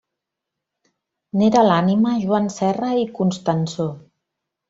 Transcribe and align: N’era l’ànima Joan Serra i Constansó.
N’era 1.41 1.61
l’ànima 1.67 2.15
Joan 2.25 2.49
Serra 2.55 2.91
i 3.03 3.07
Constansó. 3.21 3.89